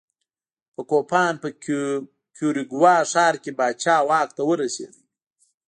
[0.73, 1.47] په کوپان په
[2.35, 4.93] کیوریګوا ښار کې پاچا واک ته ورسېد.